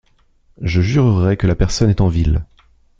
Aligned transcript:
Je 0.63 0.81
jurerais 0.81 1.37
que 1.37 1.45
la 1.45 1.53
personne 1.53 1.91
est 1.91 2.01
en 2.01 2.07
ville. 2.07 2.43